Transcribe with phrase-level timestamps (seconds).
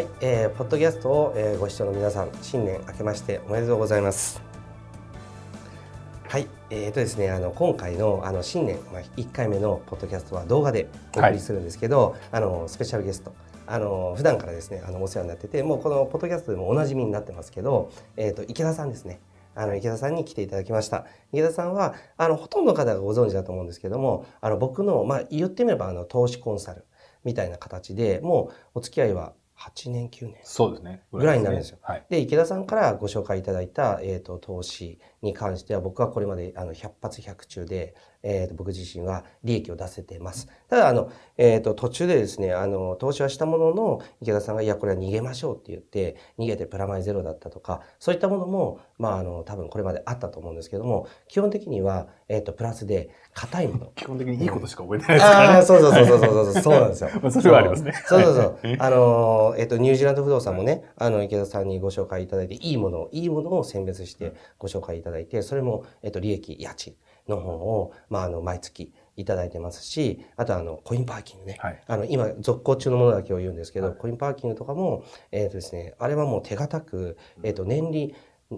[0.00, 4.40] はい、えー、ポッドキャストを、えー、ご視聴の皆さん、新年明けましておめでとうございます。
[6.26, 13.34] はい、えーとですね、あの今回のあの新年、まあ、1回目のポッドキャストは動画でお送りするんですけど、はい、あのスペシャルゲスト、
[13.66, 19.20] あの普段からですねあのお世話になっててもうこのポッドキャストでもおなじみになってますけど、えーと、池田さんですね。
[19.54, 21.04] あの池田さんに来ていただきました。
[21.34, 26.86] 池田さんはあのほとんどの方がご存知だと思うんですけどもあの僕の、まあ、言ってみればあの投資コンサル
[27.22, 30.36] みたいな形でもうお付き合いは8年9年。
[30.42, 31.02] そうですね。
[31.12, 31.78] ぐらいになるんですよ。
[31.82, 40.48] はい、池田さんからご紹介いただいた、えーと、投資に関しては僕はこれまであの100発100中で、えーと、僕自身は利益を出せてます。
[40.68, 53.92] ただあの、えーと、途中でですねあの投資はしたものの池田さんがいやこれは逃げましょうって言って逃げてプラマイゼロだったとかそういったものもまああの多分これまであったと思うんですけども基本的には、えー、とプラスで硬いもの。
[53.96, 55.54] 基本的にいいことしか覚えてないですからね。
[55.56, 57.10] ああそうそうそうそうそうそうそうなんですよ。
[57.30, 57.92] それはありますね。
[58.06, 58.58] そうそうそう。
[58.78, 66.94] あのえっ、ー、とニュージーランド不動産もねあの池田さんにご紹介いただいていいものいいものを選別してご紹介いただいてそれもえっと、利益、家賃
[67.28, 71.58] の方を、まあ、あの、毎月いただいてますし、あとあの、コインパーキングね。
[71.60, 78.14] はい、あの、今、続行中のものだけを言うんですけど、はい、コインパーキングとかも、えっ、ー、とですね、あれはもう手堅く、えっ、ー、と、年利、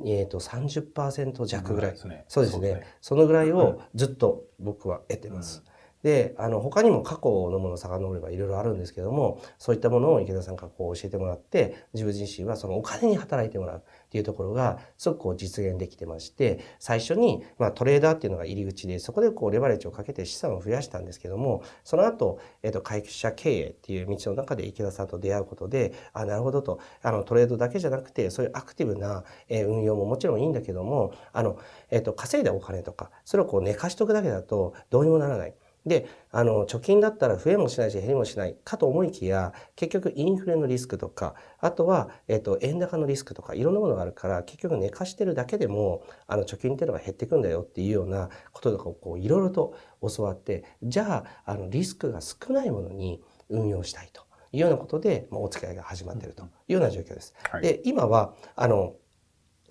[0.07, 1.97] えっ、ー、と、30%弱ぐらい。
[1.97, 2.25] そうですね。
[2.29, 2.87] そうですね。
[3.01, 5.63] そのぐらいをずっと僕は得てます。
[5.65, 13.83] うんで、あの、他にも過去のものを遡ればいろいろあるんですけども、そういったものを池田さんからこう教えてもらって、自分自身はそのお金に働いてもらう
[14.13, 31.59] っていうところが、すごくこう実現できてまして、最初に、まトレーダーっていうのが入り口で、そこでこうレバレッジをかけて資産を増やしたんですけども、その後、えっ、と、会社経営っていう道の中で池田さんと出会うことで、あ、なるほどと、あの、トレードだけじゃなくて、そういうアクティブな、え運用ももちろんいいんだけども、あの、
[31.91, 35.55] えっ、と、稼いだお金とか、それをこう寝かしとくだけだとどうにもならない。
[35.87, 49.75] で、あの、貯金だったら増えもしないし減りもしないかと思いきや、結局インフレのリスクとか、あとは、えっと、円高のリスクとか、いろんなものがあるから、結局寝かしてるだけでも、あの、貯金っていうのが減っていくんだよっていうようなこととかをこう、いろいろと
[50.17, 54.23] 教わって、じゃあ、あの、リスクが少ないものに運用したいと
[54.53, 57.35] いうようなことで、まあ、お付き合いが始まっているというような状況です。
[57.51, 58.95] はい、で、今は、あの、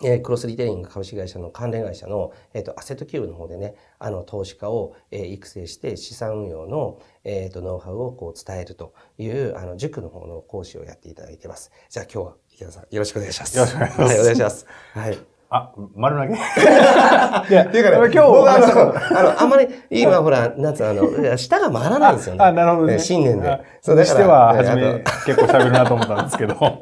[0.04, 11.72] えー、クロスリテイリング株式会社の関連会社の、えっ、ー、と、アセットキューブの方でね、あの、投資家を、えー、育成して資産運用の、えっ、ー、と、ノウハウをこう伝えるという、あの、塾の方の講師をやっていただいてます。
[11.90, 13.58] じゃあ今日は池田さん、よろしくお願いします。
[13.58, 14.06] よろしくお願いします。
[14.06, 14.66] はい、お願いします。
[14.94, 15.31] はい。
[15.54, 16.34] あ、丸投げ
[17.52, 22.44] いや、っていうかね、今日、あの、あの、あんまり、今ほら、なんつうあの、舌が回らないんですよね。
[22.46, 23.00] あ、なるほどね。
[23.00, 23.60] 新年で。
[23.82, 26.56] そうでしては、初め、結構喋るなと思ったんですけど。
[26.56, 26.82] はい。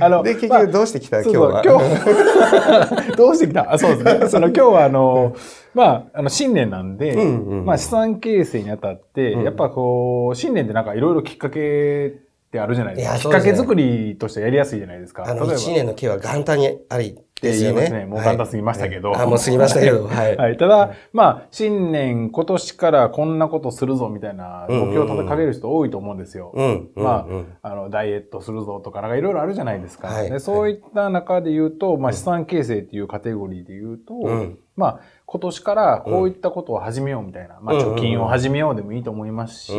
[0.00, 1.62] あの、で、結局どうしてきた今日は？
[1.62, 3.70] 今日、 どうしてきた？
[3.70, 4.28] あ、そうですね。
[4.28, 5.34] その、今日はあの、
[5.74, 5.84] ま
[6.14, 13.18] あ、あの、新年なんで、まあ、資産形成にあたって、やっぱこう、新年でなんかいろいろきっかけってあるじゃないですか。
[13.18, 15.24] きっかけ作りとしてやりやすいじゃないですか。
[15.26, 18.06] あの、一年の計は元旦にありって言いますね。
[18.06, 19.10] もう簡単すぎましたけど。
[19.10, 20.04] はい、あ、もう過ぎましたけど。
[20.08, 20.36] はい。
[20.36, 20.56] はい。
[20.56, 26.52] ただ、まあ、新年、今年からこんなことするぞみたいな目標を立てかける人多いと思うんですよ。
[26.54, 26.88] うん。
[26.94, 27.26] ま
[27.62, 30.08] あ、あの、ダイエットするぞとか、なんかいろいろあるじゃないですか。
[30.08, 30.30] はい。
[30.30, 39.72] で、そういった中で言うと、まあ、資産形成っていうカテゴリーで言うと、うん、まあ、今年からこういったことを始めようみたいな、まあ、貯金を始めようでもいいと思いますし、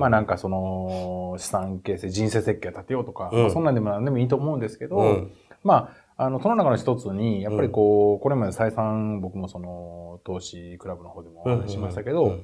[0.00, 5.28] まあ、なんかその、資産形成、人生設計を立てようとか、まあ、そんなんでも何でもいいと思うんですけど、
[5.64, 12.38] まあ、あの、その中の一つに、やっぱりこう、これまで再三僕もその、投資クラブの方でもお話ししましたけど、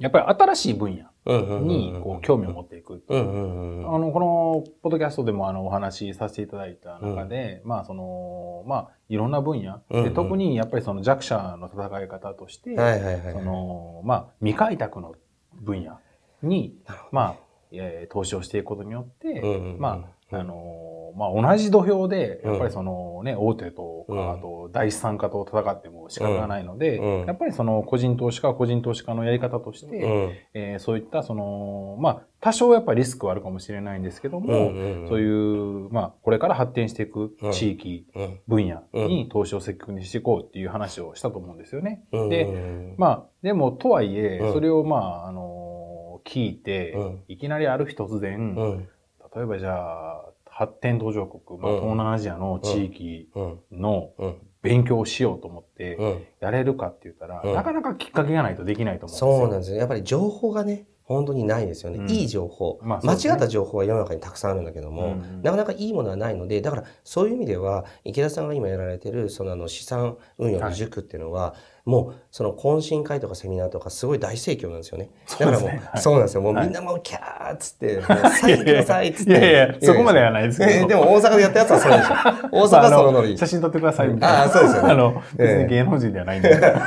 [0.00, 0.96] やっぱり新しい分
[1.26, 3.02] 野にこう興味を持っていく。
[3.10, 12.74] あの、このポッドキャストでもあのお話しさせていただいた中で、まあその、まあいろんな分野、で特にやっぱりその弱者の戦い方として、
[13.32, 15.14] その、まあ未開拓の
[15.54, 15.98] 分野
[16.42, 16.74] に、
[17.10, 17.36] まあ、
[17.70, 20.82] えー、投資をしていくことによって、まあ、あの
[21.16, 34.72] まあ、同じ土俵で、やっぱりそのね、大手とか、あと、第一産家と戦っても仕方がないので、やっぱりその個人投資家は個人投資家のやり方として、えそういったその、まあ、多少やっぱりリスクはあるかもしれないんですけども、
[35.08, 38.06] そういう、まあ、これから発展していく地域、
[38.48, 42.04] 分野に投資を積極にしていこうっていう話をしたと思うんですよね。
[42.30, 46.96] で、まあ、でも、とはいえ、それをまあ、あの、聞いて、
[47.28, 48.86] いきなりある日突然、
[49.34, 53.30] 例えばじゃあ、発展途上国、まあ、東南アジアの地域
[53.72, 54.10] の
[54.60, 59.38] 勉強をしようと思ってやれるかって言ったら、なかなかきっかけがないとできないと思うんですよ。
[59.38, 59.78] そうなんですよ。
[59.78, 61.98] やっぱり情報がね、本当にないですよね。
[61.98, 75.10] うん、いい情報、まあね、間違った情報は世の中にたくさんあるんだけども、うん、なかなかいいものはないので、だからそういう意味では、池田さんが今やられてる、そのあの資産運用の塾っていうのは、もうその懇親会とかセミナーとかすごい大盛況なんですよね。
[75.38, 76.40] だからもう、ねはい、そうなんですよ。
[76.40, 79.30] もうみんなもうキャーっつって、はい、さいくださいっつって。
[79.30, 80.70] いやいや、そこまではないですけど。
[80.70, 82.12] えー、でも大阪でやったやつはそうでしょ。
[82.54, 83.36] 大阪そのノリ。
[83.36, 84.42] 写真撮ってくださいみたいな。
[84.42, 84.90] ああ、そうですよね。
[84.90, 86.50] あの、別に芸能人ではないんで。
[86.54, 86.80] だか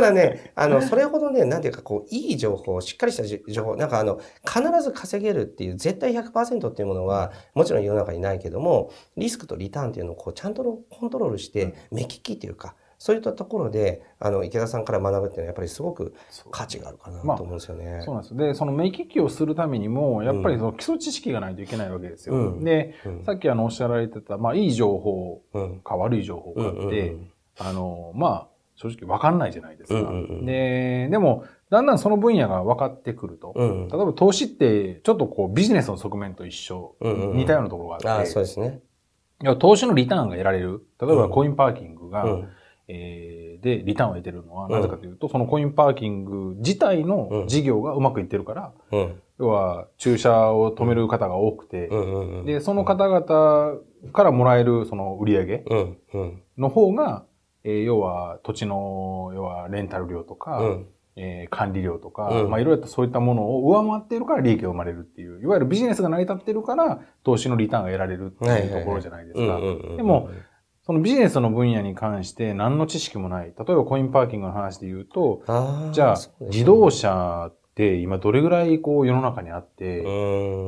[0.00, 16.14] らね、あの、それほどね、なんていうかこう、いい情報、しっかりした情報、なんかあの、必ず稼げるっていう絶対100%っていうものは、もちろん世の中にないけども、リスクとリターンっていうのをこう、ちゃんとコントロールして、目利きっていうか、そういったところで、あの、池田さんから学ぶっていうのはやっぱりすごく
[16.50, 17.90] 価値があるかなと思うんですよね。
[17.92, 18.36] まあ、そうなんです。
[18.36, 22.34] で、その目利きをするためにも、やっぱりその基礎知識がないといけないわけですよ。
[22.34, 25.42] うん、で、うん、さっきあのおっしゃられてた、まあ、いい情報
[25.84, 27.16] か悪い情報かって、
[27.58, 30.12] あの、まあ、正直わかんないじゃないですか。
[30.42, 38.80] で、でも、だんだんその分野が分かってくると、うん、例えば投資ってちょっとこうビジネスの側面と一緒、うんうん、似たようなところがあって、あそうですね。
[39.58, 40.86] 投資のリターンが得られる。
[41.00, 42.48] 例えばコインパーキングが、うん、
[42.88, 51.90] えー、で、リターンを得てるのは、なぜかというと、そのコインパーキング自体の事業がうまくいってるから、うん、要は、駐車を止める方が多くて、
[52.44, 53.80] で、その方々
[54.12, 55.64] からもらえるその売り上げ
[56.56, 57.24] の方が、
[57.64, 60.86] えー、要は土地の、要はレンタル料とか、うん。
[61.18, 69.58] えー、管理料とか、うん、まあいろいろとそういったものを上回っているから利益が生まれるっていう、いわゆるビジネスが成り立っているから投資のリターンが得られるっていうところじゃないですか。
[69.96, 70.28] でも、
[70.86, 73.46] そのビジネスの分野に関して何の知識もない。
[73.46, 75.42] 例えばコインパーキングの話で言うと、
[75.92, 80.04] じゃあ、自動車って今どれぐらいこう世の中にあって、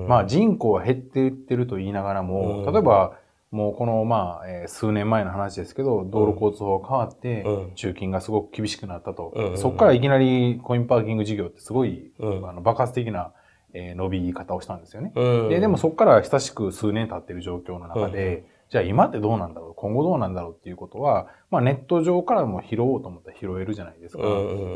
[0.08, 3.12] まあ人口は減っていってると言いながらも、例えば
[3.52, 9.52] もうこのまあ、えー、数年前の話ですけど、道路交通法が変わって、中金がすごく厳しくなったと。
[9.56, 13.32] そこからいきなりコインパーキング事業ってすごい、あの爆発的な、
[13.72, 15.12] えー、伸び方をしたんですよね。
[15.48, 19.74] ででもそこから久しく数年経ってる状況の中で、じゃあ今ってどうなんだろう？
[19.74, 24.22] 今後どうなんだろうっていうことは、まあネット上からも拾おうと思ったら拾えるじゃないですか。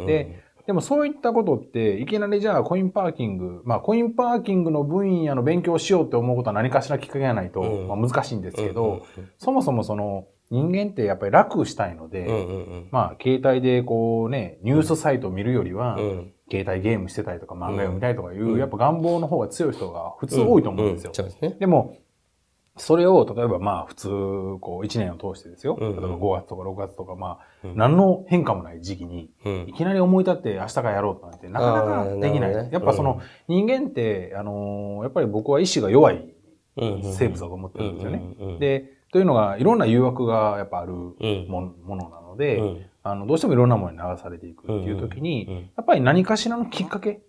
[0.07, 9.05] で、でもそういったことって、いきなりじゃあコインパーキング、まあコインパーキングの分野の勉強をしようって思うことは何かしらきっかけがないと、まあ、難しいんですけど、
[9.39, 15.99] そもそもその人間ってやっぱり楽したいので、まあ携帯でこうね、ニュースサイトを見るよりは、
[16.51, 21.13] 携帯ゲームしてたりとか漫画読みたいとかいう、やっぱ願望の方が強い人が普通多いと思うんですよ。
[21.59, 21.97] でも、
[22.77, 24.09] それを、例えばまあ普通、
[24.61, 25.77] こう、1年を通してですよ。
[25.79, 29.31] 例えば5月とか6月とか、まあ、何の変化もない時期に、
[29.67, 32.53] いきなり思い立って明日からやろうとなんて、なかなかできない。
[32.73, 36.33] やっぱその、人間って、あのやっぱり僕は意志が弱い
[37.03, 38.23] 生物だと思ってるんですよね。
[38.59, 42.59] で、というのが、いろんな誘惑がやっぱあるものなので、
[43.05, 45.47] あの、どうしてもいろんなものに流されていくっていう時に、
[45.77, 47.21] やっぱり何かしらのきっかけ、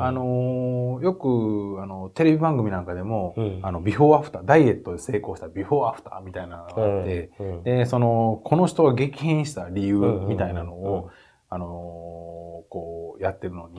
[0.00, 7.30] あの、よく、あの、テレビ番組なんかでも、あの、ビフォーアフター、ダイエットで成功したビフォーアフターみたいなのがあって、
[7.64, 9.96] で、その、この人が激変した理由
[10.28, 11.10] みたいなのを、
[11.50, 11.66] あの、
[12.68, 13.78] こう、やってるのに、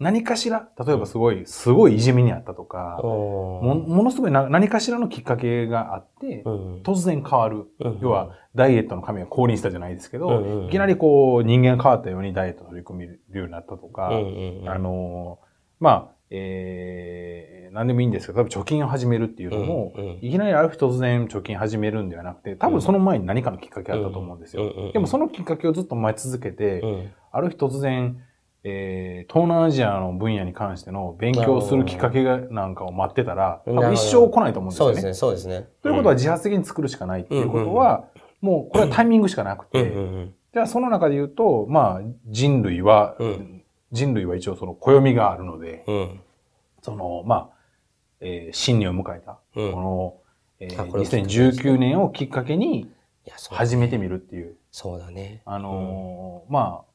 [0.00, 6.42] 何かしら、例えばすごい、すごいいじめにあったとか、もものすごい何かしらのきっかけがあって、
[6.82, 7.66] 突然変わる。
[8.00, 14.10] 要は、ダイエットの神が降臨したじゃないですけど、いきなりこう、人間が変わったようにダイエット取り組めるようになったとか、
[14.66, 15.38] あの、
[15.78, 24.90] まあ、えー、何でもいいんですけど、多分貯金を始めるっていうのも、いきなりある日突然貯金始めるんではなくて、多分その前に何かのきっかけあったと思うんですよ。
[24.92, 26.82] でもそのきっかけをずっと待ち続けて、
[27.30, 28.18] ある日突然、
[28.66, 34.94] えー、東南アジアの分野に関しての勉強するきっかけがなんかを待ってたら、多分一生来ないと思うんですよね。
[34.94, 35.68] そうですね、そうですね。
[35.82, 38.06] ということは自発的に作るしかないっていうことは、
[38.40, 39.92] もうこれはタイミングしかなくて、
[40.54, 43.16] じゃあその中で言うと、まあ人類は、
[43.92, 45.84] 人類は一応その暦があるので、
[46.80, 47.54] その、まあ、
[48.20, 50.16] えー、新年を迎えた、この、
[50.58, 52.90] えー、2019年をきっかけに
[53.50, 54.56] 始めてみるっていう。
[54.70, 55.42] そうだね。
[55.44, 56.93] あのー、まあ、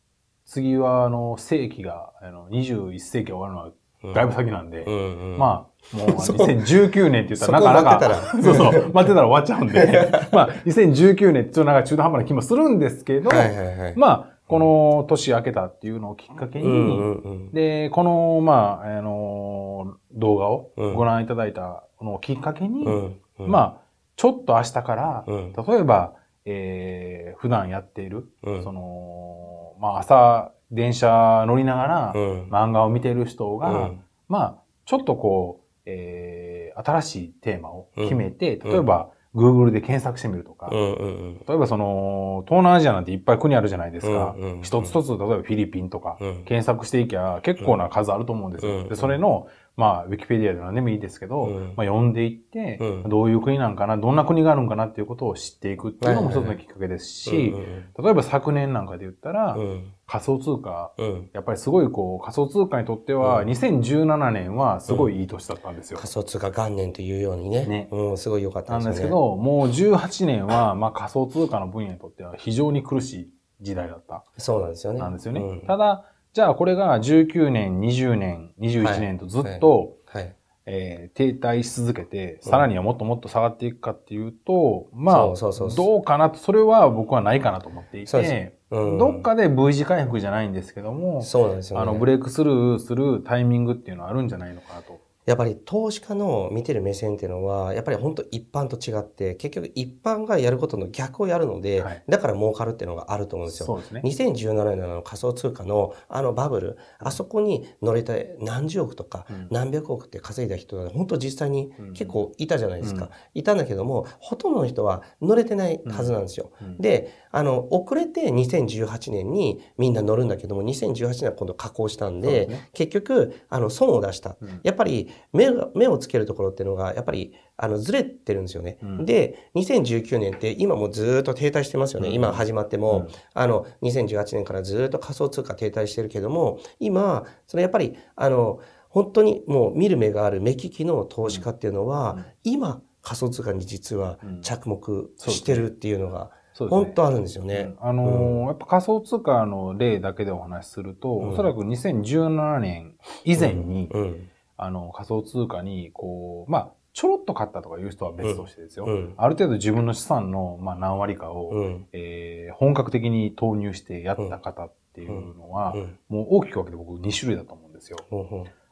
[0.49, 23.81] 次は、あの、世紀が、あの、21世紀終わるのは、だいぶ先なんで、うんうん、まあ、もう 2019年って言ったらなかなか、 そうそう、待ってたら終わっちゃうんで、 まあ、2019年ってちょっとなんか中途半端な気もするんですけど、はいはいはい、まあ、この年明けたっていうのをきっかけに、うんうんうん、で、この、まあ、あの、動画をご覧いただいたのをきっかけに、うんうん、まあ、
[24.15, 26.13] ちょっと明日から、例えば、
[26.45, 28.29] えー、普段やっている、
[28.63, 34.55] その、まあ朝、電車乗りながら、漫画を見てる人が、うん、まあ、
[34.85, 44.35] ちょっとこう、えー、新しいテーマを決めて、例えば、Google で検索してみるとか、例えばその、東南アジアなんていっぱい国あるじゃないですか。
[44.63, 48.89] 一つ一つ、例えばフィリピンとか、検索していきゃ結構な数あると思うんですよ。
[48.89, 49.47] で、それの
[49.79, 57.53] まあ、ウィキペディアで何でもいいですけど、うん、まあ、読んでいって、うん、どういう国なんかな、どんな国があるんかなっていうことを知っていくっていうのも一つのきっかけですし、
[57.97, 60.91] 例えば昨年なんかで言ったら、うん、仮想通貨、
[61.31, 65.97] やっぱりすごいこう、仮想通貨にとっては、2017年はすごいいい年だったんですよ。
[65.97, 67.65] 仮想通貨元年というようにね。
[67.65, 67.87] ね。
[67.93, 68.83] うん、すごい良かったですね。
[68.83, 73.29] なんですけど、もう18年は、まあ仮想通貨の分野にとっては非常に苦しい
[73.61, 74.25] 時代だった。
[74.37, 74.99] そうなんですよね。
[74.99, 75.61] なんですよね。
[75.65, 80.35] ただ、じゃあこれが19年、20年、21年とずっと、はい、はい
[80.71, 85.33] えー、停滞し続けて、さらにはもっともっと下がっていくかっていうと、まあ、
[85.75, 94.99] どうかなと、それは僕はないかなと思っていて、うん、どっかで V 字回復じゃないんですけども、そうですよ、ね、あの、ブレイクスルーするタイミングっていうのはあるんじゃないのかなと。
[95.29, 103.67] やっぱり投資家の見てる目線っていうのは、やっぱり本当一般と違って、結局一般がやることの逆をやるので、はい、だから儲かるっていうのがあると思うんですよ。
[103.67, 104.01] そうですね。
[104.03, 113.05] 2017年の仮想通貨のあのバブル、あそこに乗れた何十億とか何百億って稼いだ人が本当実際に結構いたじゃないですか。
[113.05, 116.53] うん、いたんだけども、ほとんどの人は乗れてないはずなんですよ。
[116.59, 124.37] うんうん、で、あの、遅れて2018年にみんな乗るんだけども、2018年は今度加工したんで、ね、結局、あの、損を出した。
[124.63, 128.77] やっぱり目目をつけるところっていうのが、やっぱり、あの、ずれてるんですよね。
[128.81, 132.09] うん、で、2019年って今もずっと停滞してますよね。
[132.09, 138.59] うん、今始まっても、うん、あの、2018年からずっと仮想通貨停滞してるけども、今、そのやっぱり、あの、
[138.89, 146.31] 本当にもう見る目がある目利きの投資家っていうのは、今、仮想通貨に実は着目してるっていうのが、
[146.67, 147.73] 本当あるんですよね。
[147.79, 158.85] あのーうん、やっぱ仮想通貨の例だけでお話しすると、うん、おそらく2017年以前に、うん、あの、仮想通貨に、こう、まあ、ちょろっと買ったとかいう人は別としてですよ。
[158.85, 167.97] うん、ある程度自分の資産の、まあ、何割かを、うん、えー、本格的に投入してやった方っていうのは、うん、もう大きく分けて僕2種類だと思うんですよ。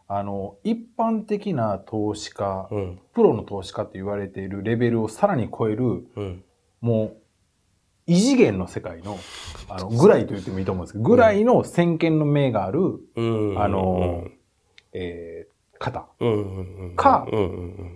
[0.10, 2.70] あの、一般的な投資家、
[3.14, 6.08] プロの投資家って言われているレベルをさらに超える、
[6.82, 7.18] もう、
[8.08, 9.20] 異次元の世界の、
[9.70, 13.00] あの、ぐらいと言ってもいいと思うんですけど、ぐらいの先見の明がある、
[13.58, 14.24] あの、
[14.94, 16.08] えー、方。
[16.96, 17.28] か、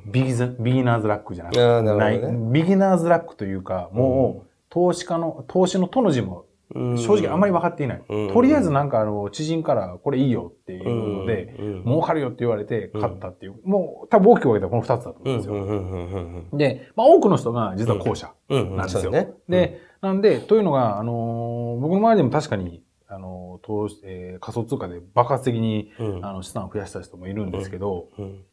[0.06, 2.20] ビギビギナーズラックじゃなくて、ない、
[2.52, 8.04] ビギナーズラックというか、もう、投資家の、投資のとの字も、正直あんまり分かっていない。
[8.08, 16.58] とりあえずなんかあの、知人からこれいいよっていうので、儲かるよって言われて買ったっていう、もう多分大きく分けたらこの二つだと思うんですよ。
[16.58, 19.12] で、まあ多くの人が実は後者なんですよ。
[19.50, 28.44] で、なんで、というのが、あの僕の周りでも確かにあの、投資、えー、仮想通貨で爆発的に、うん、あの資産を増やした人もいるんですけど、うんうん、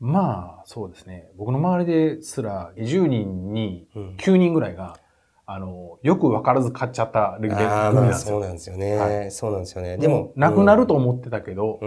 [0.00, 1.30] まあ、そうですね。
[1.38, 4.98] 僕の周りですら、20人に9人ぐらいが、
[5.46, 8.34] あの、よく分からず買っちゃったレベルなんですよ。
[8.34, 8.96] そうなんですよね。
[8.96, 9.96] はい、そうなんですよね。
[9.96, 11.80] でも、なくなると思ってたけど、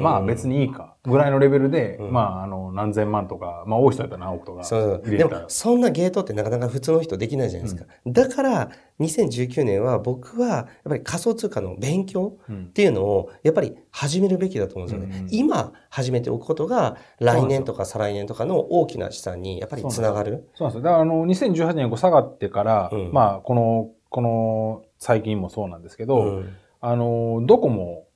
[0.00, 0.93] まあ別にいいか。
[1.06, 5.02] ぐらいのレベルで、うん、まあ、あの、何千万とか、まあ多い人だったら何億とかそう。
[5.04, 7.86] でも、そんなゲートってなかなか普通の人できないじゃないですか。
[8.06, 8.70] うん、だから、
[9.00, 15.18] 2019年は僕は、やっぱり仮想通貨の勉強っていうのを、やっぱり始めるべきだと思うんですよね。
[15.20, 20.48] うん、今、始めておくことが、来年とか再来年とかの大きな資産に、やっぱりつながる。
[20.54, 20.82] そうなんですよ。
[20.84, 26.44] だから、あの、2018年下がってから、まあ、この、この、最近もそうなんですけど、
[26.80, 28.06] あの、どこも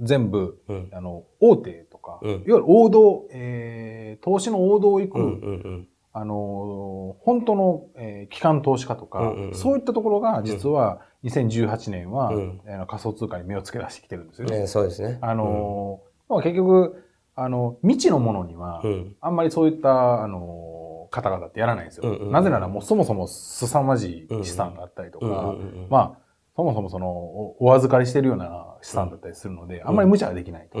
[0.00, 0.60] 全部、
[0.92, 5.88] あの、大手か、うん、いわゆる王道、えー、投資の王道を行く、うんうんうん。
[6.12, 14.60] あのー、本当の、えー、機関投資家とか、うんうんうん、そういったところが実は2018年は、うん、えー、仮想通貨に目をつけ出してきてるんですよね。
[14.60, 15.18] ねそうですね。
[15.20, 17.04] あのー、うん、結局、
[17.36, 22.08] あの、未知のものには、うん、あんまりそういった、あのー、方々ってやらないんですよ。
[22.08, 30.80] うんうんうん、なぜならもうそもそも凄まじい資産があったりとか、うんうんうん、まあ、そもそもそのお、お預かりしてるような資産だったりするので、あんまり無茶ができないと。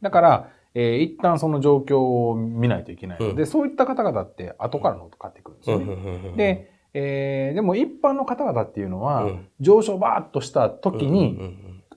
[0.00, 1.98] だから、えー、一旦その状況
[2.28, 3.34] を見ないといけないの。
[3.34, 6.34] で、うん、そういった方々って後からの買ってくるんですよね。
[6.36, 9.28] で、えー、でも一般の方々っていうのは、
[9.60, 11.38] 上昇バーッとした時に、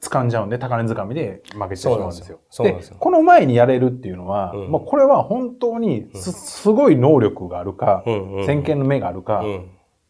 [0.02, 2.40] 掴んじゃうんで、高値掴みで負けてしまうんですよ。
[2.64, 8.04] でこの前にやれるっていうのは、うん、まあこれは本当にすすごい能力があるか、
[8.46, 9.44] 先見の目があるか、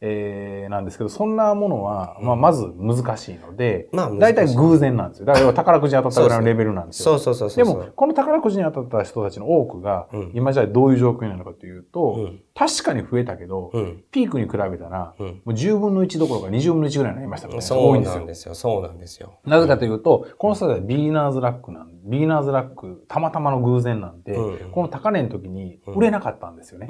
[0.04, 5.26] えー、なんですけど、そんなものは、まあ、まず難しいので、まあ、大体偶然なんですよ。
[5.26, 7.20] だから宝くじに当たったぐらいのレベルなんですよ。
[7.20, 17.62] そうそうそうでも、この宝くじに当たった人たちの多くが、今じゃどういう状況になるのかというと、うん、確かに増えたけど、うん、ピークに比べたら、もう10分の1どころか20分の1ぐらいになりましたからね。
[17.62, 18.56] そうなんですよ。
[18.56, 19.34] そうなんですよ。
[19.46, 24.36] なぜかというと、この人たちはビーナーズラックなんで、ビーナーズラック、たまたまの偶然なんで、
[24.72, 26.88] この高値の時に売れなかったんですよね。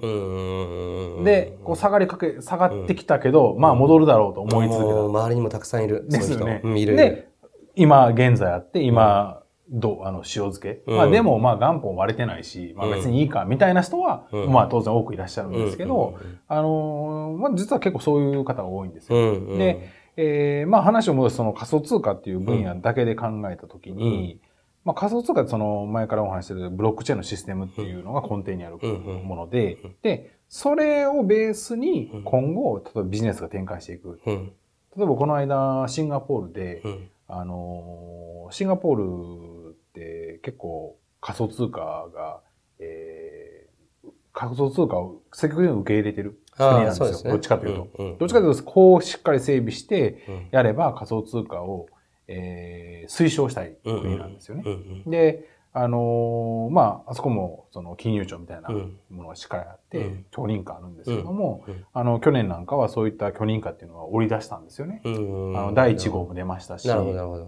[1.24, 5.00] で、こう下がりかけ、下がってきたけど、まあ戻るだろうと思い続けた。
[5.00, 6.06] 周りにもたくさんいる。
[6.10, 6.62] ですよね。
[6.76, 6.96] いる。
[6.96, 7.30] で、
[7.76, 9.42] 今現在あって、今、
[9.72, 10.84] どあの、塩漬け。
[10.86, 19.18] うん、まあでも、まあ元本割れてないし、まあ別にいいか、みたいな人は、うん、まあ当然多くいらっしゃるんですけど、あのー、まあ実は結構そういう方が多いんですよ。
[19.58, 24.42] で、えー、まあ話を戻すその仮想通貨っていう分野だけで考えたときに、
[24.84, 34.20] まあ仮想通貨ってその前からお話してるブロックチェーンのシステムっていうのが根底にあるもので、で、それをベースに今後、例えばビジネスが展開していく。
[34.26, 36.84] 例えばこの間、シンガポールで、
[37.30, 42.42] あの、シンガポールって結構仮想通貨が、
[42.80, 47.14] えー、仮想通貨を積極的に受け入れてる国なんですよ。
[47.14, 47.88] すね、どっちかというと。
[47.98, 51.88] うんうん、どっちかというと、こうしっかり整備してやれば仮想通貨を、
[52.28, 54.66] えー、推奨したい国なんですよね。
[55.08, 65.02] で、あのー、まあ、あそこも、その、金融庁みたいなものがしっかりあって、うん、許認可あるんですけども、うん、あの、去年なんかはそういった許認可っていうのが織り出したんですよね。
[65.06, 66.88] あの、第1号も出ましたし、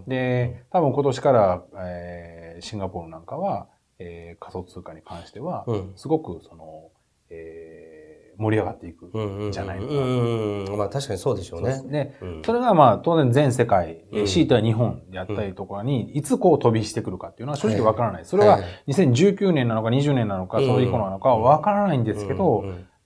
[0.08, 3.68] で、多分今年から、えー、シンガポールなんかは、
[4.00, 5.66] えー、仮想通貨に関しては、
[5.96, 6.92] すごく、その、
[7.30, 7.83] えー
[8.38, 10.00] 盛り上がっていくんじゃないのかな。
[10.02, 11.74] うんまあ確かにそうでしょうね。
[11.74, 12.14] そで、
[12.46, 18.26] それがまあ当然全世界、うん、強いては日本であったりとかに、いつこう飛びしてくるかっていうのは正直わからない。
[18.26, 22.64] それは2019年なのか20年なのか、それ以降なのかはわからないんですけど、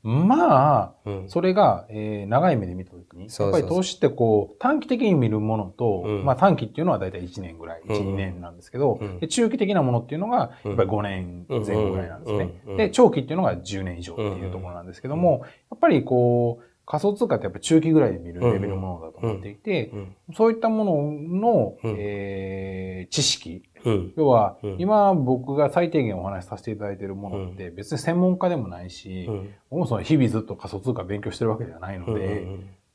[0.07, 12.23] まあ、うん、それが、えー、長い目で見たときに、やっぱり投資ってこう、短期的に見るものと、うん、まあ短期っていうのは大体1年ぐらい、1、2年なんですけど、で中期的なものっていうのが、やっぱり5年前後ぐらいなん。
[12.23, 12.77] ですね。
[12.77, 19.91] で、長期っていうのが10年以上っていうところなんですけども、やっぱりこう、仮想通貨ってやっぱ中期ぐらいで見るレベルのものだと思っていて、
[20.33, 21.11] そういったもの
[21.41, 29.29] の、えー、知識、うん、要は、今僕が最低限お話しさせていただいているものって別に専門家でもないし、
[29.69, 32.47] 僕もその日々ずっと仮想通貨勉強してるわけではないので、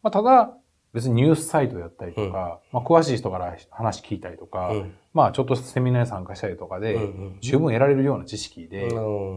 [0.02, 0.54] まあ、ただ、
[0.92, 4.72] 別にニュースサイトやったりとか、まあ、詳しい人から話聞いたりとか、
[5.14, 6.96] まあ、ちょっとセミナーに参加したりとかで、
[7.40, 8.88] 十分得られるような知識で、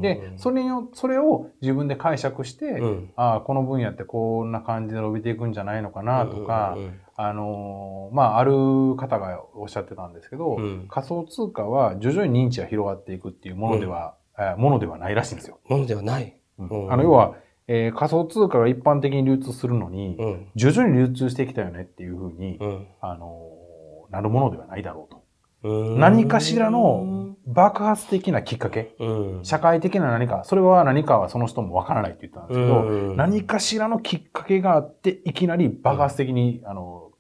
[0.01, 2.81] で、それを、それを自分で解釈して、
[3.15, 6.77] ああ、この分野ってこんな感じで伸びていくんじゃないのかなとか、
[7.17, 8.51] あのまあ、ある
[8.97, 10.57] 方がおっしゃってたんですけど、
[10.89, 14.15] 仮想通貨は徐々に認知が広がっていくっていうものでは、
[14.57, 15.59] ものではないらしいんですよ。
[15.69, 16.37] ものではない。
[16.91, 17.35] あの、要は、
[17.67, 25.25] えー、仮想通貨が一般的に流通するのに、うん、徐々に流通してきたよねっていうふうに、うん、あのー、なるものではないだろうと。
[25.97, 28.95] 何かしらの爆発的なきっかけ、
[29.41, 37.11] 社会的な何か、それは何かはその人もわからないって言ったんですけど、何かしらのきっかけがあって、いきなり爆発的に、あの、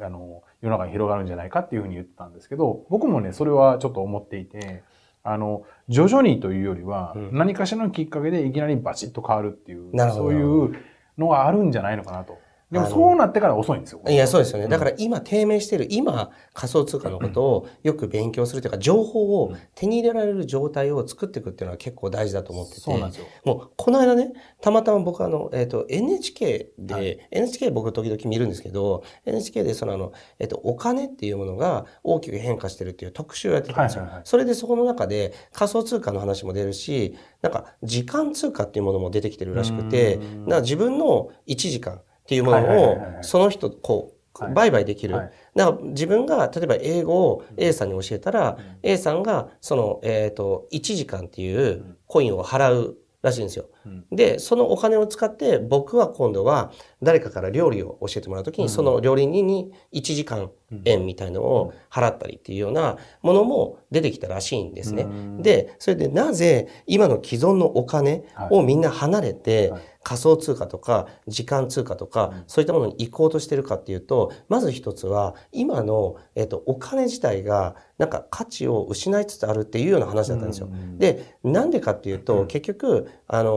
[0.00, 4.84] あの、世の中に広がるんじゃないかっていうふうに言ってたんですけど、僕もね、それはちょっと思っていて、
[5.22, 10.74] あの、徐々にというよりは、何かしらのきっかけでいきなりバチッと変わるっていう、そういう
[11.18, 12.38] のがあるんじゃないのかなと。
[12.70, 14.02] でもそうなってから遅いんですよ。
[14.06, 14.68] いや、そうですよね。
[14.68, 22.80] だから今低迷している、今仮想通貨のことをよく勉強するというか、情報を手に入れられる状態を作っていくっていうのは結構大事だと思ってて。
[22.80, 23.26] そうなんですよ。
[23.44, 34.02] もう、この間ね、たまたま僕あの、えっ、ー、と、NHK で、はい、NHK 僕時々見るんですけど、NHK でそのあの、えっ、ー、と、お金っていうものが大きく変化してるっていう特集をやってたんですよ。
[34.02, 45.14] はいはいはい、それでそこの中で仮想通貨の話も出るし、なんか時間通貨っていうものも出てきてるらしくて、な自分の1時間、っていうものを、その人、こう、売買できる。
[45.14, 53.64] だから自分が、例えば英語を A さんに教えたら、A さんが、その、えっ、と、1時間っていうコインを払うらしいんですよ。
[54.10, 56.72] で、そのお金を使って僕は今度は
[57.02, 60.50] 誰かから料理を教えてもらうときに、その料理人に1時間
[60.84, 65.06] 円みたいのを払ったりっていうようなものも出てきたらしいんですね。
[65.40, 69.72] で、それでなぜ今の既存のお金をみんな離れて、
[70.08, 80.70] 仮想通貨とか時間通貨とか、そういったものに行こうとしてるかっていうと、まず一つは、今の、えっと、お金自体が、なんか価値を失いつつあるっていうような話だったんですよ。
[80.96, 83.52] で、なんでかっていうと、結局、あの、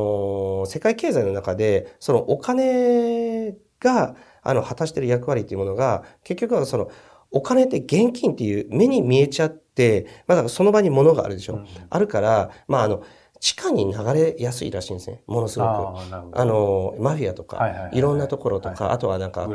[0.67, 6.89] 世界経済の中で、そのお金が、あの、果たしてる役割っていうものが、結局はその、
[7.31, 11.55] お金って現金っていう目に見えちゃって、まだその場に物があるでしょ。
[11.55, 13.03] うん、あるから、まあ、あの、
[13.41, 15.23] 地下に流れやすいらしいんですね。
[15.25, 15.69] ものすごく。
[16.33, 17.57] あの、マフィアとか、
[17.91, 19.47] いろんなところとか、あとはなんか、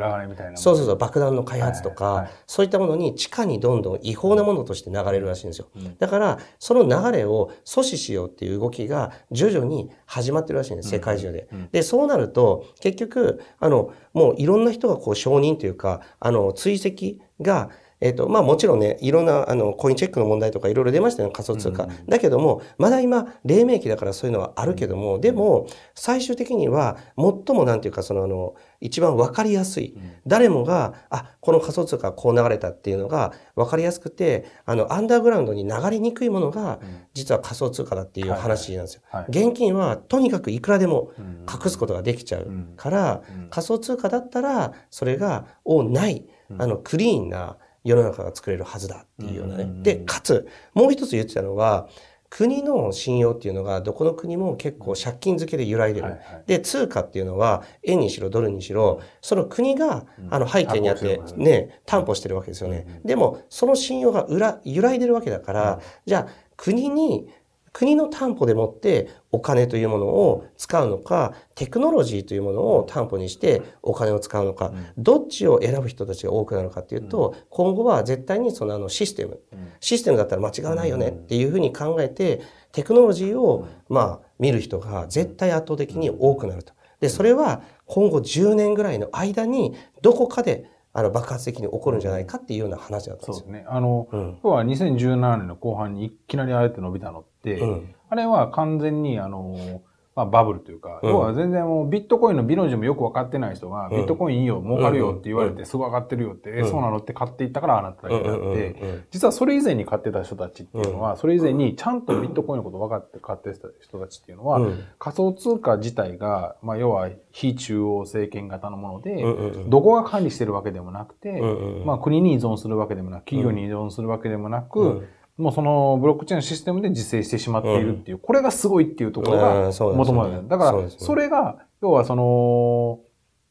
[0.57, 5.67] そうそうそう、爆弾の開発とか、そういったものに地下にどんどん違法なものとして流れるらしいんですよ。
[5.99, 11.47] だから、その流れを阻止しようっていう動きが徐々に始まってるらしいんです、世界中で。
[11.71, 21.83] で、そうなると、結局、あの、もういろんな人がこう承認というか、あの、追跡が、えっ、ー、と、まあもちろんね、いろんな、あの、コインチェックの問題とかいろいろ出ましたよ、仮想通貨。
[21.83, 29.97] うんうん、だけども、まだ今、黎明期だからそういうのはあるけども、でも、最終的には、最もなんていうか、その、あの、一番わかりやすい。
[30.27, 36.79] 誰もが、あ、この仮想通貨こう流れたっていうのがわかりやすくて、あの、アンダーグラウンドに流れにくいものが、
[37.13, 39.01] 実は仮想通貨だっていう話なんですよ。
[39.29, 41.11] 現金はとにかくいくらでも
[41.51, 46.25] 隠すことができちゃうから、仮想通貨だったら、それが、をない、
[46.57, 47.57] あの、クリーンな
[47.87, 49.67] 世の中が作れるはずだっていうようなね。
[49.81, 51.87] で、かつ、もう一つ言ってたのは、
[52.29, 56.07] 国の信用っていうのがどこの国も結構借金付けで揺らいでる。
[56.07, 63.01] はいはい、で、通貨っていうのは円にしろドルにしろ、その国があの背景にあってね、担保してるわけですよね。
[63.05, 67.29] でも、その信用が裏、揺らいでるわけだから、じゃあ国に
[67.73, 79.39] 国の担保でもってお金というものを使うのか、テクノロジーというものを担保にしてお金を使うのか、どっちを選ぶ人たちが多くなるかっていうと、今後は絶対にそのあのシステム、
[79.79, 86.73] システムだったら間違わないよねっていうふうに考えて、テクノロジーをまあ見る人が絶対圧倒的に多くなると。
[86.99, 93.45] で、それは今後10年ぐらいの間にどこかであの爆発的に起こるんじゃないかっていうような話だったんですよ。
[93.45, 93.65] そうね。
[93.67, 99.81] あの、うん、今日は2017年の後半にいきなりあえて伸びたのって、うん、あれは完全にあの、
[100.17, 114.59] まあ、バブルというか、要は全然もうビットコインの美の字もよく分かってない人が、ビットコインいいよ、儲かるよって言われて、すぐ上がってるよって、え、そうなのって買っていったからあなただけであって、実はそれ以前に買ってた人たちっていうのは、それ以前にちゃんとビットコインのこと分かって買ってた人たちっていうのは、
[114.97, 119.23] 仮想通貨自体が、まあ、要は非中央政権型のもので、
[119.67, 121.39] どこが管理してるわけでもなくて、
[121.85, 130.47] まあ、国に依存するわけでもなく、企業に依存するわけでもなく、もうそのブロックチェーンシステムで実践してしまっているっていう、うん、これがすごいっていうところが求められる。
[130.47, 130.57] だ。
[130.57, 132.99] から、それが、要はその、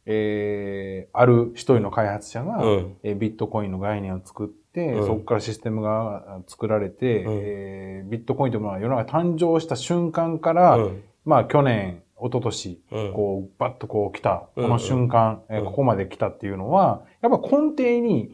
[0.05, 12.81] えー、ある一人の開発者が、うん、えビットコインの概念を作って、うん、そこからシステムが作られて、うん、えー、ビットコインというものが世の中誕生した瞬間から、うん、まあ去年、一昨年、
[13.14, 18.31] こう、バッとこう来た、この瞬間、えー、ここまで来たっていうのは、やっぱ根底に、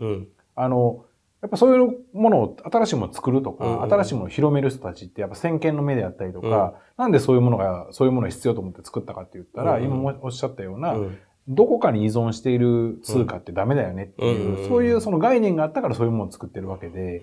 [0.55, 1.05] あの、
[1.43, 6.53] やっぱそういうものを、新しいものを作るとか、うんうん、新しいものを広める人たちってやっぱ先見の目であったりとか、うん、
[6.99, 17.23] なんでそういうものが、そういうものを必要と思って作ったかって言ったら、うんうん、今もおっしゃったような、うん、どこかに依存している通貨ってダメだよねっていう、そういうその概念があったからそういうものを作ってるわけで、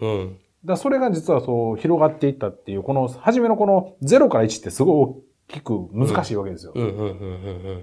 [0.66, 6.74] だそれが実はそう広がっていったっていう、この、初めのこの0から1ってすごい大きく難しいわけですよ。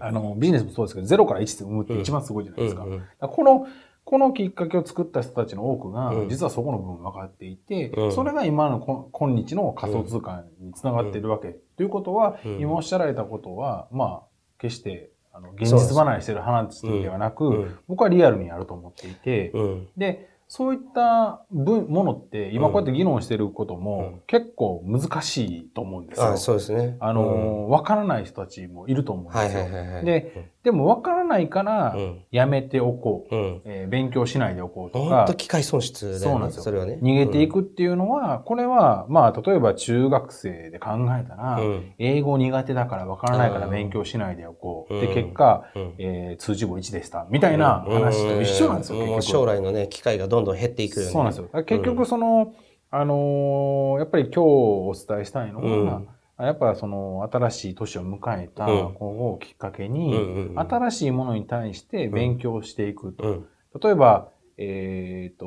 [0.00, 2.84] あの、ビジネスもそうですけど、0から1って生むって一番すごいじゃないですか。
[3.28, 3.66] この、
[4.06, 8.78] このきっかけを作った人たちの多くが、実はそこの部分分かっていて、うん、それが今の
[9.12, 11.48] 今日の仮想通貨につながっているわけ。
[11.48, 14.26] うん、ということは、うん、今おっしゃられたことは、まあ、
[14.58, 19.52] 決して、あの、現実離れしてる話ではなく、僕はリアルにあると思っていて、
[19.96, 26.26] で、そういった分ものって、今こうやって議論してることも結構難しいと思うんですよ。
[26.32, 26.96] あそうですね。
[27.00, 29.64] あの、わ、からない人たちもいると思うんですよ。
[30.04, 31.96] で、でもわからないから、
[32.30, 35.16] やめておこう、うえ勉強しないでおこうとか。
[35.16, 36.24] 本当機械損失だよね。
[36.24, 36.62] そうなんですよ。
[36.62, 36.98] それはね。
[37.02, 41.60] 逃げていくっていうのは、これは、まあ、例えば中学生で考えたら、
[41.98, 45.00] 英語苦手だからわからないから勉強しないでおこう。
[45.00, 45.64] で、結果、
[45.98, 47.26] え通知簿1でした。
[47.30, 51.48] みたいな話と一緒なんですよ、将来のね、機会がどんどん減っていくようなんですよ。
[51.64, 52.54] 結局その、
[52.90, 56.02] あのー、やっぱり今日お伝えしたいのは、
[56.38, 63.44] うん、やっぱその新しい年を迎えた今後をきっかけに、新しいものに対して勉強していくと。
[63.82, 65.46] 例えば、えっ、ー、と、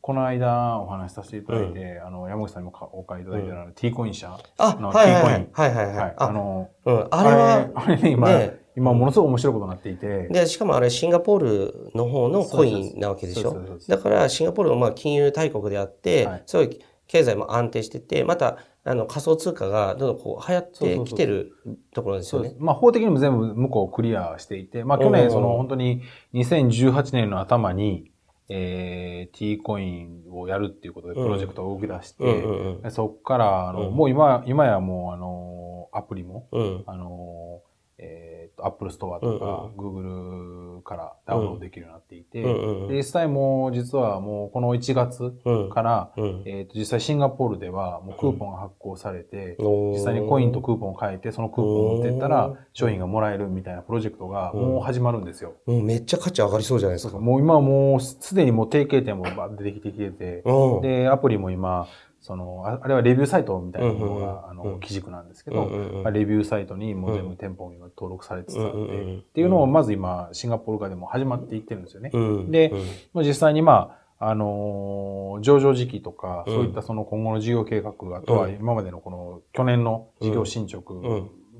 [0.00, 4.84] この間お話しさせていただいて、うん、あの、山口さんにもお買いいただいた、うん、T コイン社の T コイン。
[4.92, 5.22] はいはい。
[5.24, 5.48] はい。
[5.52, 6.14] はいはいはい。
[6.16, 10.28] あの、うん、あれは、あれね、今、ね今ものすごく面白いことになっていて。
[10.28, 13.78] で、しかもあれシンガポールの方のコインなわけでしょ？
[13.88, 21.52] だからシンガポールのまあ金融大国であって、はい、すごい経済も安定してて、またあの仮想通貨がどんどんこう流行ってきてる
[21.94, 22.54] ところですよね。
[22.58, 26.02] まあ法的にも全部向こうクリアしていて、まあ去年その本当に
[26.34, 28.10] 2018年の頭に、
[28.48, 36.48] えー、T コインをやるっていうことでプロジェクトを動き出して、そこから、あの、もう今、今やもう、あの、アプリも、
[36.86, 37.62] あの、
[38.02, 42.42] えっ、ー、と、Apple Store とか、Google からダウンロードできるようになっていて、
[42.88, 45.32] で実際もう、実はもうこの1月
[45.72, 46.12] から、
[46.44, 55.54] えっ、と、実際シンガポールではもうクーポンが発行されて、実際にコインとクーポンを変えて、そのクーポンを持っていったら、商品がもらえるみたいなプロジェクトがもう始まるんですよ。
[55.66, 57.18] うん、めっちゃ価値上がりそうじゃないですか。
[57.18, 59.24] もう今はもうすでにもう提携店も
[59.56, 60.42] 出てきてきてて、
[60.82, 61.86] で、アプリも今、
[62.22, 72.10] その、あれはレビューサイトみたいなのが、あの、基軸なんですけど、まあ、レビューサイトにもう全部店舗が登録されてたって、っていうのをまず今、シンガポール化でも始まっていってるんですよね。
[72.48, 72.72] で、
[73.12, 80.94] まあ、実際にまあ、あのー、上場時期とか、そういったその今後の事業計画、あとは今までのこの去年の事業進捗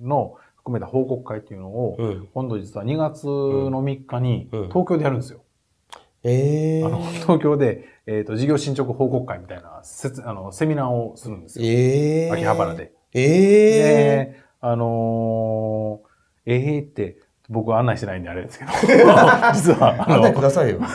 [0.00, 1.98] の含めた報告会っていうのを、
[2.34, 5.41] 今度実は2月の3日に東京でやるんですよ。
[6.24, 11.64] ええー、あの、 東京で、えっ、ー、と、事業進捗報告会みたいな、せあの、セミナーをするんですよ。
[11.66, 12.92] ええー、秋葉原で。
[13.14, 18.70] ええー、で、あのー、ええー、って、僕は案内してないんであれですけど。
[19.52, 20.10] 実は。
[20.10, 20.78] 案内くださいよ。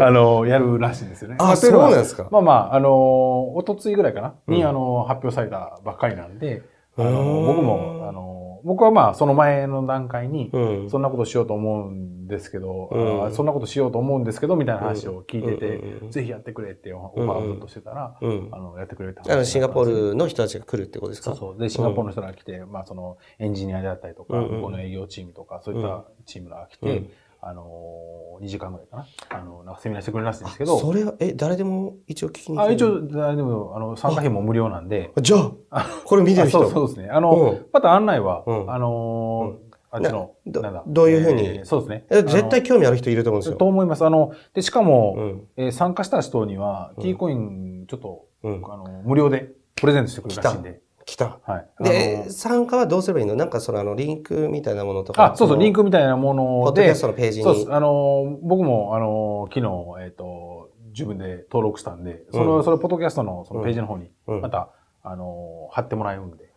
[0.00, 1.36] あの、やるらしいんですよね。
[1.38, 2.28] あ、そうなんですか。
[2.30, 6.62] まあまあ、あの、おとついぐらいかな、に、あの、発表されたばっかりなんで、
[6.98, 10.50] あの、僕も、あの、僕はまあその前の段階に、
[10.90, 18.24] そんなことしようと思うんですけど、うん、そんなことしようと思うんですけど、みたいな話を聞いてて、ぜひやってくれってオファーをずっとしてたら、あ
[18.58, 21.30] の、やってくれたあの、シンガポールの人たちが来るってことですか？
[21.30, 21.58] そうそう。
[21.58, 29.06] で、シンガポールの人が来て、まあそのエンジニアであったりとか、この営業チームとか、そういったチームが来て、あのー、2時間ぐらいかな。
[29.30, 30.78] あの、なんかセミナーしてくれるらしいんですけど。
[30.78, 35.12] それは、え、誰でも一応聞きにあ、一応、誰でも、あの、参加費も無料なんで。
[35.20, 35.36] じゃ
[35.70, 37.10] あ、これ見てる人そうそうですね。
[37.10, 40.82] あの、うん、また案内は、うん、あのーあっちの、なんだ。
[40.86, 42.22] どういうふうに、えー、そうですね。
[42.24, 43.56] 絶対興味ある人いると思うんですよ。
[43.56, 44.04] と思います。
[44.04, 50.80] あの、で、しかも、うん、えー、参加した人には、T コイン、ちょっと、うん、あの、無料でプレゼントしてくれるらしいんで。
[51.08, 51.40] 来た。
[51.46, 51.84] はい。
[51.84, 53.34] で、参加はどうすればいいの？
[53.34, 55.32] なんかそのあの、リンクみたいなものとか。
[55.32, 56.46] あ、そうそう、リンクみたいなもので。
[56.64, 57.44] ポッドキャストのページに。
[57.44, 57.72] そうです。
[57.72, 64.68] あの、僕も、あの、昨日、えっ、ー、と、自分で登録したんで、その、うん、それ、ポッドキャストのそのページの方に、また、
[65.02, 66.52] うん、あの、貼ってもらえるんで。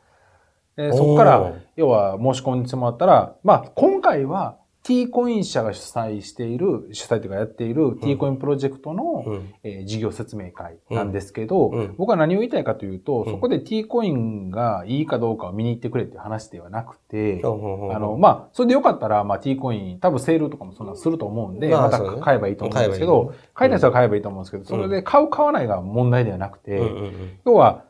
[0.76, 11.80] でそこから、要は申し込んでもらったら、まあ、今回は、T コイン社が主催している、主催というかやっている T コインプロジェクトの、うん、えー、事業説明会なんですけど、うん。
[11.80, 26.82] うん、僕は何を言いたいかというと、そこで T コインがいいかどうかを見に行ってくれっていう話ではなくて、あの、まあ、それでよかったら、まあ T コイン、多分セールとかもそんなすると思うんで、また買えばいいと思うんですけど、買いたい人は買えばいいと思うんですけど、それで買う買わないが問題ではなくて、
[27.46, 27.86] 要は、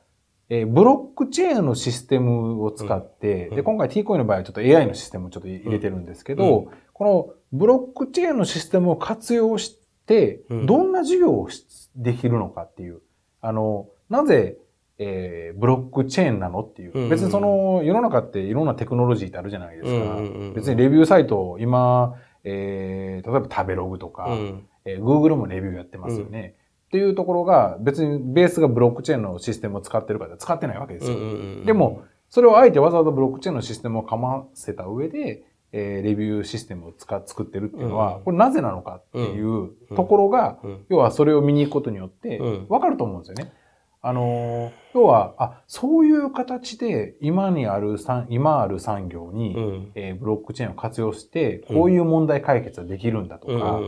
[0.53, 11.47] えー、ブロックチェーンのシステムを使って、うん、で、今回 T コインの場合はちょっと AI のシステムをちょっと入れてるんですけど、うん、このブロックチェーンのシステムを活用して、どんな事業を
[11.95, 12.99] できるのかっていう、
[13.39, 14.57] あの、なぜ、
[14.97, 17.07] えー、ブロックチェーンなのっていう。
[17.07, 20.17] 別にその、世の中っていろんなテクノロジーってあるじゃないですか。
[20.53, 26.55] 別にレビューサイト、今、えー、例えば食べログとか、うん、えー、Google もレビューやってますよね。
[26.91, 31.17] っていうところが別にベースがブロックチェーンのシステムを使ってるから使ってないわけですよ。
[31.65, 43.53] でも、それをあえてわざわざブロックチェーンのシステムをかませた上で、えー、レビューシステムを使作ってるっていうのは、これなぜなのかっていうところが、要はそれを見に行くことによって、わかると思うんですよね。
[44.03, 53.79] あの、要は、あ、そういう形で今にある産、今ある産業に、うん、えー、ブロックチェーンを活用して、こういう問題解決ができるんだとか、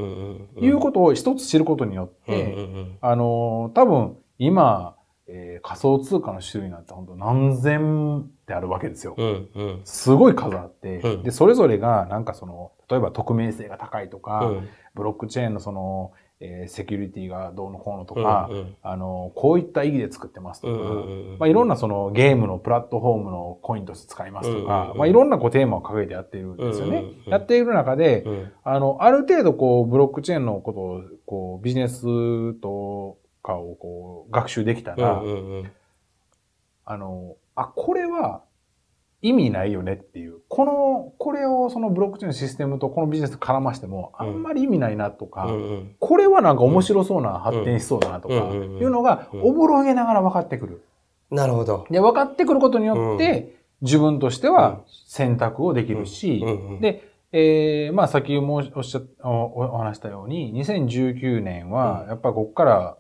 [0.62, 2.56] いうことを一つ知ることによって、
[3.02, 4.96] あの、多分今、
[5.28, 9.16] えー、仮想通貨の種類なんて本当何千ってあるわけですよ。
[9.18, 16.12] うんうん、すごい数あって、うん、で、それぞれがなんかその、例えば匿名性が高いとか、うん、ブロックチェーンのその、
[16.46, 20.74] えー、セキュリティがどうのこうのとか、うんうん、あの、こういった意義で作ってますとか、
[21.40, 27.06] まあ、いろんなそのゲームのプラットフォームのコインとして使いますとか、まあ、いろんなこうテーマを掲げてやっているんですよね。
[27.28, 28.26] やっている中で、
[28.66, 35.24] あの、ある程度こう、ブロックチェーンのことを、こう、ビジネスとかをこう、学習できたら、
[36.86, 38.44] あの、あ、これは、
[39.24, 40.42] 意味ないよねっていう。
[40.50, 50.84] この、これをそのブロックチェーンのシステムとこのビジネス絡ましても、あんまり意味ないなとか、うんこれはなんか面白そうな発展しそうだなとか、いうのが、おぼろげながら分かってくる。
[51.32, 51.88] なるほど。
[51.90, 56.44] で、分かってくることによって、自分としては選択をできるし、
[56.82, 62.98] で、えー、まあ、先もおっしゃ、お話したように、2019年は、やっぱりここから、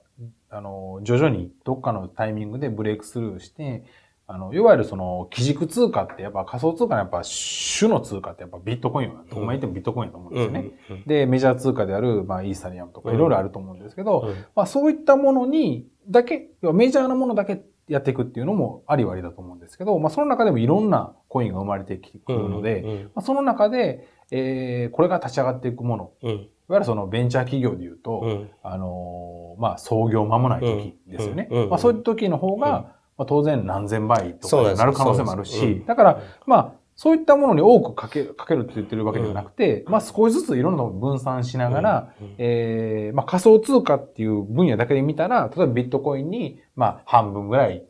[0.49, 3.83] あの、徐々にどっかのタイミングでブレイクスルーして、
[4.25, 10.35] あの、いわゆるその、基軸通貨ってやっぱ仮想通貨のやっぱ主の通貨ってやっぱビットコインは、どこまで言ってもビットコインだと思うん。
[10.35, 10.71] ですよね。
[11.05, 31.49] で、メジャー通貨である、まあ、イーサリアムとかいろいろあると思うんですけど、まあ、そういったものに、だけ、メジャーなものだけやっていくっていうのもありはありだと思うんですけど、まあ、その中でもいろんなコインが生まれてくるので、まあ、その中で、えー、これが立ち上がっていくもの、いわゆるそのベンチャー企業で言うと、あのー、まあ、創業間もない時ですよね。
[31.69, 42.27] まあ、そういう時の方が、まあ、当然何千倍とかになる可能性もあるし、だから、まあ、そういったものに多くかけかけるって言ってるわけではなくて、うん、まあ少しずついろんなのを分散しながら、うん。
[42.27, 47.83] うん、えー、まあ仮想通貨っていう分野だけで見たら、例えばビットコインに、まあ半分ぐらい、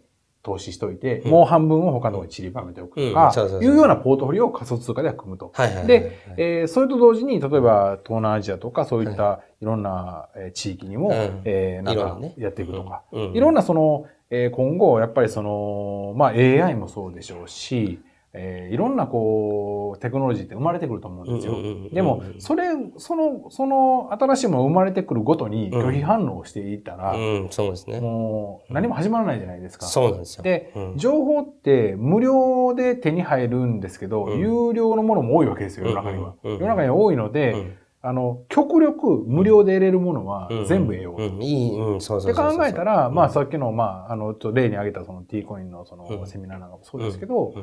[0.43, 5.53] 投資しといて、うん、もう半分を他のに散りばめておくとか、いうようなポートフォリオを仮想通貨では組むと。
[5.87, 11.11] で、えー、それと同時に、例えば東南アジアとかそういったいろんな地域にも、
[11.45, 17.99] えー、なんかやっていくとか、いろんなその、えー、今後、やっぱりその、まあ AI もそうでしょうし、
[18.35, 21.55] えー、いろんなこう、テクノロジーって生まれてくると思うんですよ。
[21.93, 27.99] でも、それ、その、その新しいもの生まれてくるごとに拒否反応をしていたら、うん、そうですね。
[27.99, 29.85] もう何も始まらないじゃないですか。
[29.85, 30.43] そうなんですよ。
[30.43, 36.33] で、情報って無料で手に入るんですけど、有料のものも多いわけですよ、世の中には。
[36.43, 41.23] 世の中には多いので、あの、極力無料で得れるものは全部得ようと。
[41.39, 42.57] いい、うん、そうそうそう。
[42.57, 47.53] 考えたら、まあさっきの、まあ、あの、例に挙げたその T コインのそのセミナーなんかもそうですけど、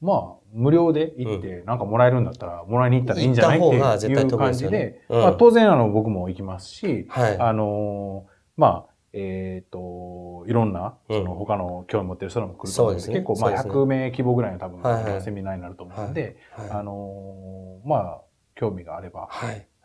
[0.00, 3.66] まあ、無料で行って、なんかもらえるんだったら、もらいに行ったらいいんじゃないって
[4.06, 16.36] いう感じで、まあ、当然、あの、僕も行きますし、あの、まあ、えっ、と、いろんな、その他の興味持ってる人も来ると思うんで、結構、まあ、100名規模ぐらいの多分、セミナーになると思うんで、
[16.70, 18.20] あの、まあ、
[18.54, 19.30] 興味があれば、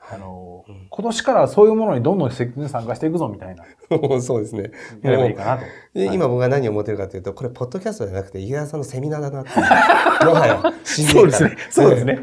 [0.09, 3.63] あの、うん、今年からそういうものにどんどん積極に参加していくぞみたいな。
[4.21, 4.71] そうですね。
[5.03, 5.63] やればいいかなと。
[5.93, 9.51] 今僕が何を思ってるかというと、これ、ポッドキャストじゃなくて、池田さんのセミナーだなって。
[10.25, 11.57] もはや、そうですね。
[11.69, 12.19] そうですね。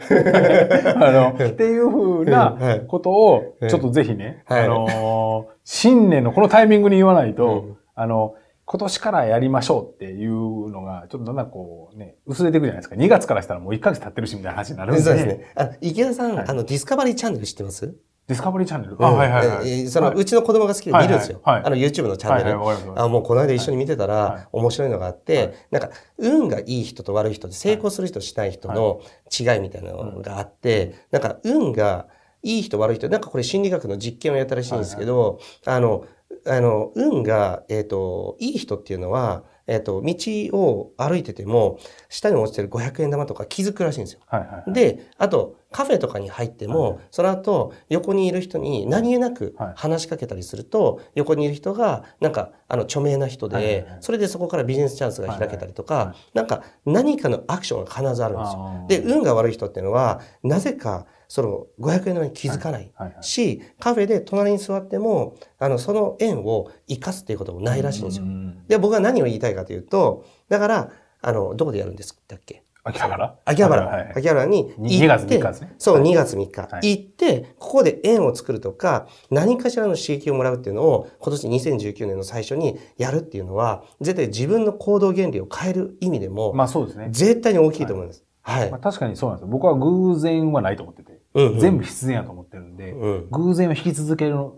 [0.97, 8.35] あの、っていうふうなことを、ちょっとぜひね、あの、新年のこのタイミングに言わないと、あの、
[8.71, 12.97] 今年からやりましょうっていうのが、ちょっとだんだんこうね、薄れていくじゃないですか。
[12.97, 15.01] 2月からしたらもう1ヶ月経ってるしみたいな話になるんで。
[15.01, 15.53] そうですね。
[15.57, 17.87] あ池田さん、はい、あの、ディスカバリーチャンネル知ってます？
[18.27, 19.87] ディスカバリーチャンネル、あ、はいはいはい。
[19.89, 21.41] その、うちの子供が好きで見るんですよ。
[21.43, 23.01] はいあの、YouTube のチャンネル。
[23.01, 29.01] あ、もうこの間一緒に見てたら、面白いのがあって、なんか、運がいい人と悪い人で成功する人しない人の
[29.31, 32.07] 違いみたいなのがあって、なんか、運が
[32.43, 36.05] いい人悪い人、なんかこれ心理学の実験をやったらしいんですけど、あの、
[36.49, 44.21] あの、運が、えっ、ー、と、いい人っていうのは、えっ、ー、と、道を歩いてても、下に落ちてる500円玉とか気づくらしいんですよ。
[44.27, 46.93] はいはいはい、で、あと、カフェとかに入っても、はい。
[46.93, 58.87] はい、その後、横にいる人に何気なく話しかけたりすると、はい、横にいる人が、なんか、あの、著名な人で、はいはいはい、それでそこからビジネスチャンスが開けたりとか、はいはいはい、なんか、何かのアクションが必ずあるんですよ。
[58.89, 68.25] で、運が悪い人っていうのは、なぜか、その500円玉に気づかないし、カフェで隣に座っても、あの、その円を生かすっていうこともないらしいんですよ。
[68.67, 73.39] で、僕は何を言いたいかというと、だから、あの、どこでやるんですだっけ秋葉原？
[73.45, 74.13] 秋葉原。
[74.17, 75.05] 秋葉原に行って。
[75.05, 75.75] 2月3日ですね。
[75.79, 76.69] そう、2月3日。
[76.81, 87.09] 行って、ここで円を作るとか、何かしらの刺激をもらうっていうのを、今年2019年の最初にやるっていうのは、絶対自分の行動原理を変える意味でも、まあそうですね。
[87.11, 88.25] 絶対に大きいと思います。
[88.43, 88.71] はい。
[88.71, 89.49] まあ、確かにそうなんですよ。
[89.49, 91.18] 僕は偶然はないと思ってて。
[91.39, 94.57] うんうん、全部必然やと思ってるんで、うん、偶然を引き続けるの、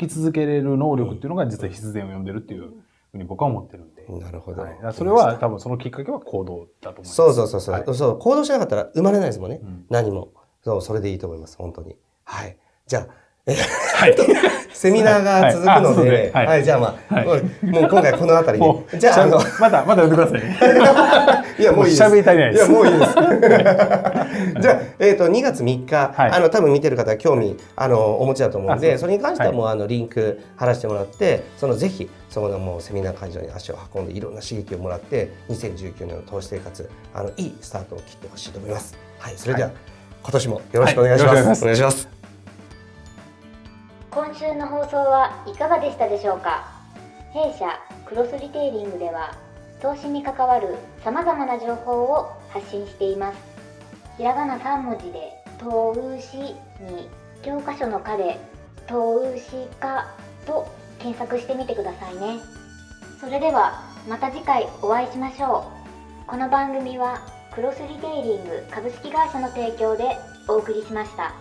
[0.00, 2.72] 引き続けれる能力っていうのが実は必然を呼んでるっていう
[3.12, 4.06] ふうに僕は思ってるんで。
[4.08, 4.62] なるほど。
[4.62, 7.14] はい、それは多分そのきっかけは行動だと思います。
[7.14, 8.18] そうそうそうそう、はい、そう。
[8.18, 9.60] 行動しなかったら生まれないですもんね。
[9.62, 10.32] うん、何も。
[10.64, 11.56] そう、それでいいと思います。
[11.56, 11.96] 本当に。
[12.24, 12.56] はい。
[12.86, 14.16] じゃあ、はい。
[14.72, 17.26] セミナーが続くので、はい、はい、じゃあまあ、はい、
[17.64, 18.98] もう今回この辺りで。
[18.98, 20.40] じゃあ、あの、まだ、まだ呼んでください。
[21.62, 22.02] いや、もういいです。
[22.02, 22.70] 喋り足りないです。
[22.70, 23.12] いや、もういいです。
[24.60, 38.96] じゃあ、えっ、ー、と、2月3日、はい、あの、多分見てる方は興味、あの、お持ちだと思うんで、それに関してはもう、あの、リンク貼らせてもらって、その、ぜひ、そのもうセミナー会場に足を運んで、いろんな刺激をもらって、2019年の投資生活、あの、いいスタートを切ってほしいと思います。
[39.18, 39.70] はい、それでは、
[40.22, 41.62] 今年もよろしくお願いします。
[41.62, 42.21] お願いします。
[44.14, 46.64] 今週の放送はいかがでしたでしょうか？
[47.32, 49.34] 弊社クロスリテイリングでは
[49.80, 53.38] 投資に関わるさまざまな情報を発信しています。
[54.18, 56.36] ひらがな3文字で「投資」
[56.84, 57.08] に
[57.42, 58.38] 教科書の「科」で
[58.86, 60.06] 「投資家」
[60.44, 60.66] と
[60.98, 62.38] 検索してみてくださいね。
[63.18, 65.64] それではまた次回お会いしましょ
[66.26, 66.28] う。
[66.28, 67.20] この番組は
[67.54, 71.32] クロスリテイリング株式会社の提供でお送りしました。